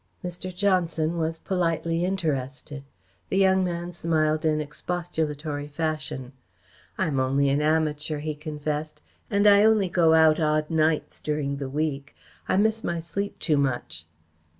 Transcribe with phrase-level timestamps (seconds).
[0.23, 0.51] Mr.
[0.55, 2.83] Johnson was politely interested.
[3.29, 6.31] The young man smiled in expostulatory fashion.
[6.97, 11.57] "I am only an amateur," he confessed, "and I only go out odd nights during
[11.57, 12.15] the week.
[12.49, 14.07] I miss my sleep too much."